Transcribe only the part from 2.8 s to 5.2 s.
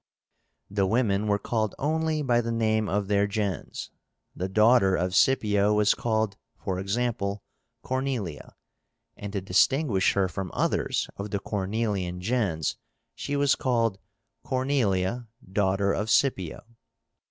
of their gens. The daughter of